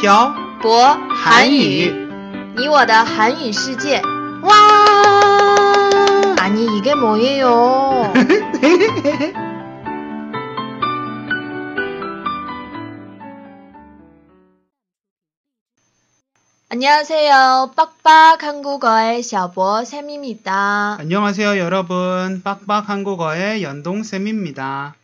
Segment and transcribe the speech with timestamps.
[0.00, 1.90] 漂博韩语，
[2.56, 4.00] 你我的韩语世界。
[4.42, 4.54] 와!
[6.38, 8.12] 아니 이게 뭐예요?
[16.68, 17.70] 안녕하세요.
[17.76, 20.96] 빡빡 한국어의 小博 쌤입니다.
[20.98, 22.42] 안녕하세요, 여러분.
[22.42, 24.96] 빡빡 한국어의 연동쌤입니다.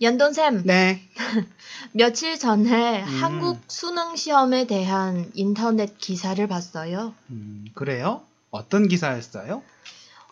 [0.00, 1.02] 연돈쌤, 네.
[1.92, 3.22] 며칠 전에 음.
[3.22, 7.12] 한국 수능 시험에 대한 인터넷 기사를 봤어요.
[7.28, 8.22] 음, 그래요?
[8.50, 9.62] 어떤 기사였어요?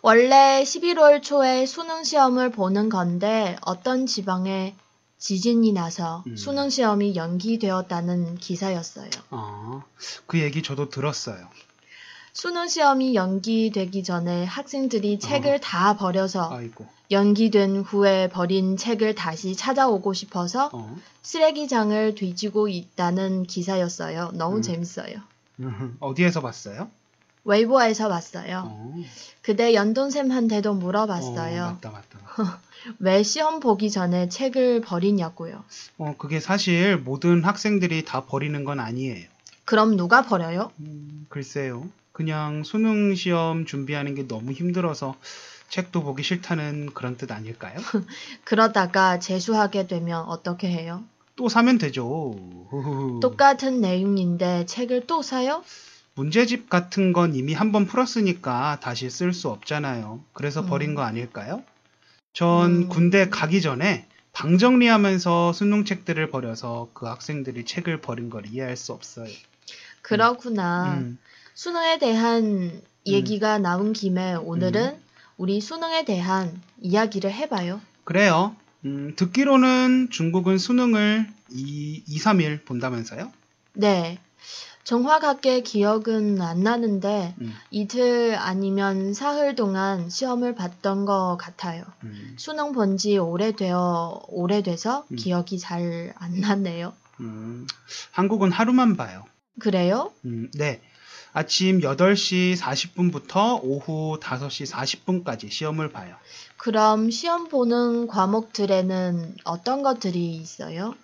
[0.01, 4.75] 원래 11월 초에 수능 시험을 보는 건데 어떤 지방에
[5.19, 6.37] 지진이 나서 음.
[6.37, 9.11] 수능 시험이 연기되었다는 기사였어요.
[9.31, 9.83] 아,
[10.27, 11.47] 그 얘기 저도 들었어요.
[12.41, 16.87] 수능 시험이 연기되기 전에 학생들이 책을 다 버려서 아이고.
[17.11, 20.97] 연기된 후에 버린 책을 다시 찾아오고 싶어서 어.
[21.23, 24.31] 쓰레기장을 뒤지고 있다는 기사였어요.
[24.35, 24.63] 너무 음.
[24.63, 25.17] 재밌어요.
[25.59, 26.89] 음, 어디에서 봤어요?
[27.43, 28.63] 웨이보에서 봤어요.
[28.69, 28.95] 어.
[29.43, 31.63] 그때 연돈쌤한테도 어, 물어봤어요.
[31.65, 32.19] 맞다, 맞다.
[32.37, 32.61] 맞다.
[33.01, 35.65] 왜 시험 보기 전에 책을 버리냐고요.
[35.99, 39.27] 어, 그게 사실 모든 학생들이 다 버리는 건 아니에요.
[39.69, 40.73] 그럼 누가 버려요?
[40.81, 41.87] 음, 글쎄요.
[42.13, 45.15] 그냥 수능 시험 준비하는 게 너무 힘들어서
[45.69, 47.77] 책도 보기 싫다는 그런 뜻 아닐까요?
[48.45, 51.05] 그러다가 재수하게 되면 어떻게 해요?
[51.37, 52.35] 또 사면 되죠.
[53.21, 55.63] 똑같은 내용인데 책을 또 사요?
[56.15, 60.25] 문제집 같은 건 이미 한 번 풀었으니까 다시 쓸 수 없잖아요.
[60.33, 60.95] 그래서 버린 음.
[60.95, 61.63] 거 아닐까요?
[62.33, 62.89] 전 음.
[62.89, 68.95] 군대 가기 전에 방 정리하면서 수능 책들을 버려서 그 학생들이 책을 버린 걸 이해할 수
[68.95, 69.29] 없어요.
[70.09, 70.95] 그렇구나.
[70.99, 71.19] 음,
[71.55, 75.03] 수능에 대한 얘기가 나온 김에 오늘은 음.
[75.37, 77.81] 우리 수능에 대한 이야기를 해봐요.
[78.05, 78.55] 그래요.
[78.85, 83.31] 음, 듣기로는 중국은 수능을 2, 2, 3일 본다면서요?
[83.75, 84.19] 네.
[84.85, 91.85] 정확하게 기억은 안 나는데 음, 이틀 아니면 사흘 동안 시험을 봤던 것 같아요.
[92.05, 95.17] 음, 수능 본 지 오래되어 오래돼서 음.
[95.17, 96.95] 기억이 잘 안 나네요.
[97.21, 97.67] 음,
[98.13, 99.25] 한국은 하루만 봐요.
[99.59, 100.13] 그래요?
[100.25, 100.81] 음, 네.
[101.33, 106.17] 아침 8시 40분부터 오후 5시 40분까지 시험을 봐요.
[106.57, 110.95] 그럼 시험 보는 과목들에는 어떤 것들이 있어요?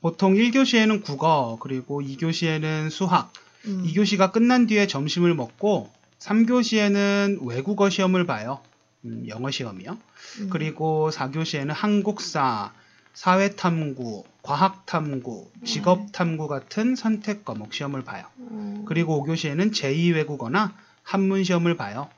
[0.00, 3.32] 보통 1교시에는 국어, 그리고 2교시에는 수학,
[3.66, 8.60] 음, 2교시가 끝난 뒤에 점심을 먹고 3교시에는 외국어 시험을 봐요.
[9.04, 9.98] 음, 영어 시험이요.
[10.40, 12.72] 음, 그리고 4교시에는 한국사,
[13.14, 18.26] 사회탐구, 과학탐구, 직업탐구 같은 선택 과목 시험을 봐요.
[18.38, 22.08] 음, 그리고 5교시에는 제2외국어나 한문 시험을 봐요.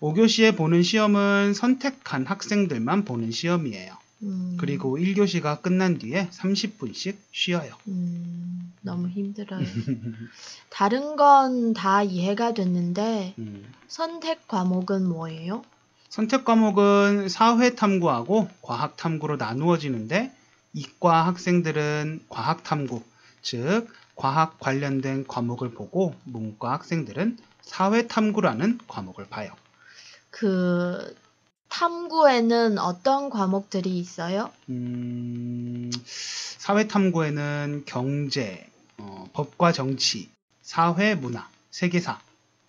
[0.00, 3.94] 5교시에 보는 시험은 선택한 학생들만 보는 시험이에요.
[4.22, 7.74] 음, 그리고 1교시가 끝난 뒤에 30분씩 쉬어요.
[7.88, 9.60] 음, 너무 힘들어요.
[10.70, 15.62] 다른 건 다 이해가 됐는데 음, 선택 과목은 뭐예요?
[16.08, 20.32] 선택 과목은 사회 탐구하고 과학 탐구로 나누어지는데
[20.74, 23.02] 이과 학생들은 과학탐구,
[23.42, 23.86] 즉
[24.16, 29.54] 과학 관련된 과목을 보고 문과 학생들은 사회탐구라는 과목을 봐요.
[30.30, 31.16] 그
[31.68, 34.50] 탐구에는 어떤 과목들이 있어요?
[34.68, 38.68] 음, 사회탐구에는 경제,
[38.98, 40.28] 어, 법과 정치,
[40.62, 42.20] 사회 문화, 세계사,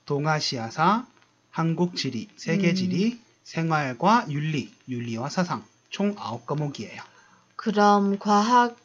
[0.05, 1.05] 동아시아사,
[1.51, 7.14] 한국 지리, 세계 지리, 생활과 윤리, 윤리와 사상 총 9과목이에요.
[7.65, 8.77] 그럼 과학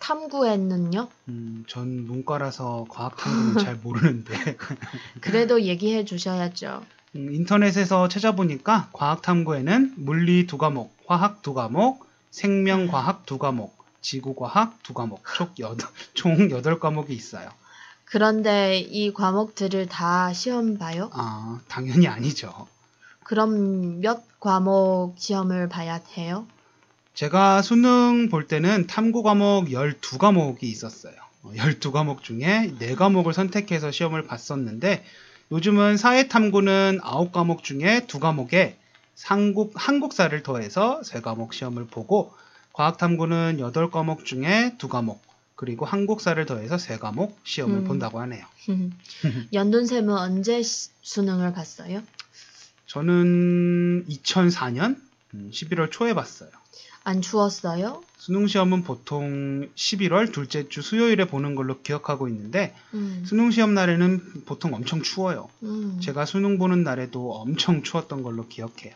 [0.00, 1.08] 탐구에는요?
[1.28, 4.34] 음, 전 문과라서 과학 탐구는 잘 모르는데
[5.22, 6.82] 그래도 얘기해 주셔야죠.
[7.14, 13.78] 음, 인터넷에서 찾아보니까 과학 탐구에는 물리 두 과목, 화학 두 과목, 생명 과학 두 과목,
[14.00, 15.76] 지구 과학 두 과목, 총 8,
[16.14, 17.48] 총 8과목이 있어요.
[18.04, 21.08] 그런데 이 과목들을 다 시험 봐요?
[21.12, 22.66] 아, 당연히 아니죠.
[23.22, 26.48] 그럼 몇 과목 시험을 봐야 해요?
[27.14, 31.14] 제가 수능 볼 때는 탐구 과목 12과목이 있었어요.
[31.44, 35.04] 12과목 중에 4과목을 선택해서 시험을 봤었는데
[35.52, 38.74] 요즘은 사회탐구는 9과목 중에 2과목에
[39.22, 42.32] 한국, 한국사를 더해서 3과목 시험을 보고
[42.72, 45.18] 과학탐구는 8과목 중에 2과목
[45.54, 47.84] 그리고 한국사를 더해서 3과목 시험을 음.
[47.84, 48.44] 본다고 하네요.
[49.52, 52.02] 연돈쌤은 언제 시- 수능을 봤어요?
[52.86, 54.96] 저는 2004년
[55.32, 56.50] 11월 초에 봤어요.
[57.04, 58.02] 안 추웠어요?
[58.16, 64.44] 수능 시험은 보통 11월 둘째 주 수요일에 보는 걸로 기억하고 있는데 음, 수능 시험 날에는
[64.46, 65.50] 보통 엄청 추워요.
[65.62, 65.98] 음.
[66.00, 68.94] 제가 수능 보는 날에도 엄청 추웠던 걸로 기억해요.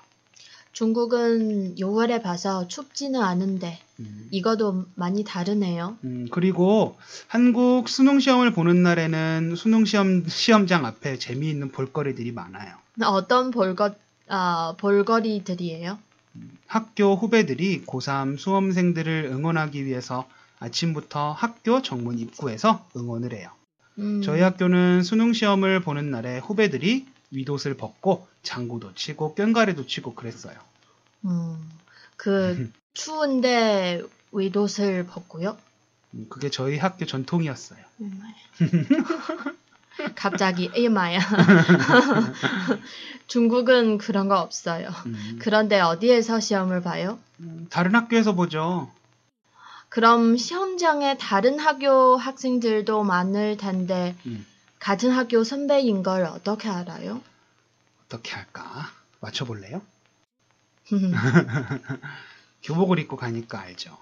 [0.72, 5.98] 중국은 6월에 봐서 춥지는 않은데 음, 이거도 많이 다르네요.
[6.04, 6.96] 음, 그리고
[7.26, 12.76] 한국 수능 시험을 보는 날에는 수능 시험 시험장 앞에 재미있는 볼거리들이 많아요.
[13.04, 13.94] 어떤 볼거
[14.28, 15.98] 아, 볼거리들이에요?
[16.66, 20.28] 학교 후배들이 고3 수험생들을 응원하기 위해서
[20.60, 23.50] 아침부터 학교 정문 입구에서 응원을 해요.
[23.98, 30.58] 음, 저희 학교는 수능 시험을 보는 날에 후배들이 윗옷을 벗고 장구도 치고 꽹가리도 치고 그랬어요.
[31.24, 31.58] 음,
[32.16, 34.02] 그 추운데
[34.32, 35.56] 윗옷을 벗고요.
[36.14, 37.80] 음, 그게 저희 학교 전통이었어요.
[40.14, 41.18] 갑자기 에마야.
[43.26, 44.88] 중국은 그런 거 없어요.
[45.06, 47.18] 음, 그런데 어디에서 시험을 봐요?
[47.40, 48.90] 음, 다른 학교에서 보죠.
[49.88, 54.46] 그럼 시험장에 다른 학교 학생들도 많을 텐데 음,
[54.78, 57.20] 같은 학교 선배인 걸 어떻게 알아요?
[58.06, 58.90] 어떻게 할까?
[59.20, 59.82] 맞춰볼래요?
[62.62, 63.96] 교복을 입고 가니까 알죠.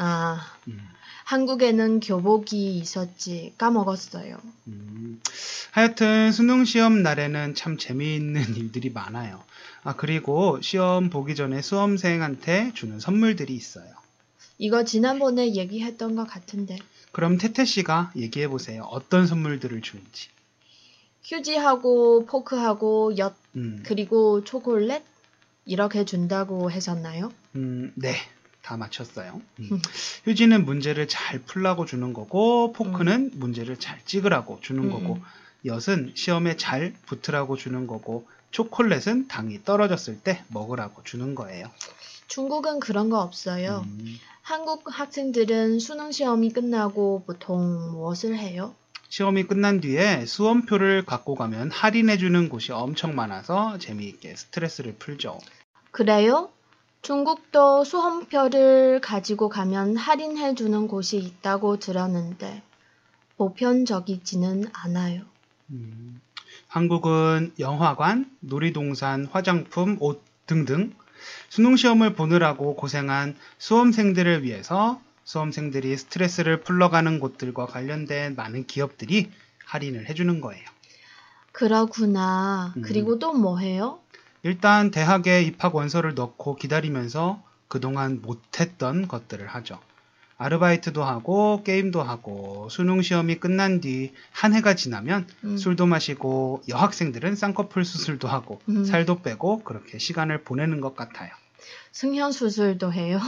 [0.00, 0.80] 아, 음,
[1.24, 4.38] 한국에는 교복이 있었지 까먹었어요.
[4.68, 5.20] 음.
[5.72, 9.42] 하여튼 수능 시험 날에는 참 재미있는 일들이 많아요.
[9.82, 13.92] 아 그리고 시험 보기 전에 수험생한테 주는 선물들이 있어요.
[14.56, 16.78] 이거 지난번에 얘기했던 것 같은데
[17.12, 18.82] 그럼 태태 씨가 얘기해 보세요.
[18.84, 20.28] 어떤 선물들을 주는지.
[21.24, 25.02] 휴지하고 포크하고 엿 음, 그리고 초콜릿
[25.66, 27.30] 이렇게 준다고 했었나요?
[27.54, 28.14] 음, 네.
[28.68, 29.40] 다 맞췄어요.
[29.60, 29.68] 음.
[29.72, 29.82] 음.
[30.24, 35.22] 휴지는 문제를 잘 풀라고 주는 거고, 포크는 문제를 잘 찍으라고 주는 음, 거고, 음.
[35.64, 41.70] 엿은 시험에 잘 붙으라고 주는 거고, 초콜릿은 당이 떨어졌을 때 먹으라고 주는 거예요.
[42.28, 43.86] 중국은 그런 거 없어요.
[43.86, 48.74] 음, 한국 학생들은 수능 시험이 끝나고 보통 무엇을 해요?
[49.08, 55.38] 시험이 끝난 뒤에 수험표를 갖고 가면 할인해주는 곳이 엄청 많아서 재미있게 스트레스를 풀죠.
[55.90, 56.50] 그래요?
[57.02, 62.62] 중국도 수험표를 가지고 가면 할인해 주는 곳이 있다고 들었는데
[63.36, 65.22] 보편적이지는 않아요.
[65.70, 66.20] 음,
[66.66, 70.92] 한국은 영화관, 놀이동산, 화장품, 옷 등등
[71.48, 79.30] 수능 시험을 보느라고 고생한 수험생들을 위해서 수험생들이 스트레스를 풀러가는 곳들과 관련된 많은 기업들이
[79.66, 80.64] 할인을 해주는 거예요.
[81.52, 82.72] 그러구나.
[82.76, 82.82] 음.
[82.82, 83.98] 그리고 또 뭐 해요?
[84.42, 89.80] 일단 대학에 입학 원서를 넣고 기다리면서 그동안 못했던 것들을 하죠.
[90.38, 95.56] 아르바이트도 하고 게임도 하고 수능 시험이 끝난 뒤 한 해가 지나면 음.
[95.56, 98.84] 술도 마시고 여학생들은 쌍꺼풀 수술도 하고 음.
[98.84, 101.30] 살도 빼고 그렇게 시간을 보내는 것 같아요.
[101.90, 103.18] 승현 수술도 해요?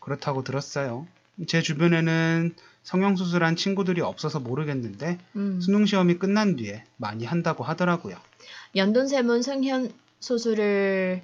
[0.00, 1.06] 그렇다고 들었어요.
[1.46, 5.60] 제 주변에는 성형 수술한 친구들이 없어서 모르겠는데 음.
[5.60, 8.16] 수능 시험이 끝난 뒤에 많이 한다고 하더라고요.
[8.74, 11.22] 연돈샘은 승현 수술을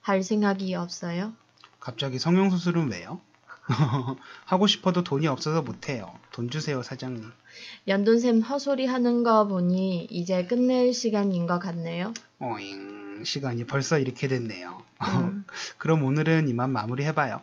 [0.00, 1.32] 할 생각이 없어요?
[1.80, 3.20] 갑자기 성형 수술은 왜요?
[4.44, 6.14] 하고 싶어도 돈이 없어서 못해요.
[6.32, 7.32] 돈 주세요, 사장님.
[7.88, 12.14] 연돈샘 헛소리 하는 거 보니 이제 끝낼 시간인 것 같네요.
[12.38, 14.82] 어잉, 시간이 벌써 이렇게 됐네요.
[15.02, 15.44] 음.
[15.78, 17.40] 그럼 오늘은 이만 마무리해봐요.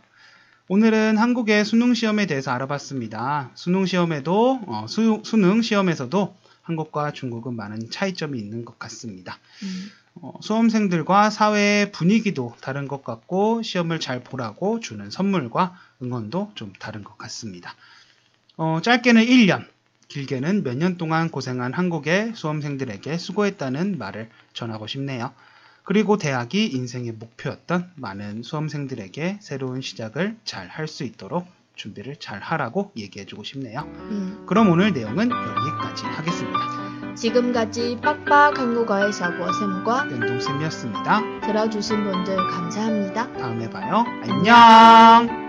[0.69, 3.51] 오늘은 한국의 수능 시험에 대해서 알아봤습니다.
[3.53, 9.37] 수능 시험에도, 어, 수, 수능 시험에서도 한국과 중국은 많은 차이점이 있는 것 같습니다.
[9.63, 9.91] 음.
[10.15, 17.03] 어, 수험생들과 사회의 분위기도 다른 것 같고 시험을 잘 보라고 주는 선물과 응원도 좀 다른
[17.03, 17.75] 것 같습니다.
[18.57, 19.65] 어, 짧게는 1년,
[20.09, 25.33] 길게는 몇 년 동안 고생한 한국의 수험생들에게 수고했다는 말을 전하고 싶네요.
[25.83, 32.91] 그리고 대학이 인생의 목표였던 많은 수험생들에게 새로운 시작을 잘 할 수 있도록 준비를 잘 하라고
[32.97, 33.81] 얘기해주고 싶네요.
[33.81, 34.43] 음.
[34.45, 37.15] 그럼 오늘 내용은 여기까지 하겠습니다.
[37.15, 41.41] 지금까지 빡빡 한 국어의 샤보쌤과 연동쌤이었습니다.
[41.41, 43.31] 들어주신 분들 감사합니다.
[43.33, 44.03] 다음에 봐요.
[44.23, 45.42] 안녕!